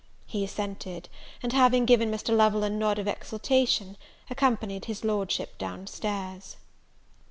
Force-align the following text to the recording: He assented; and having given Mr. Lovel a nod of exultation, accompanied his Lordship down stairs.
He 0.25 0.43
assented; 0.43 1.09
and 1.43 1.53
having 1.53 1.85
given 1.85 2.09
Mr. 2.09 2.35
Lovel 2.35 2.63
a 2.63 2.71
nod 2.71 2.97
of 2.97 3.07
exultation, 3.07 3.97
accompanied 4.31 4.85
his 4.85 5.03
Lordship 5.03 5.59
down 5.59 5.85
stairs. 5.85 6.55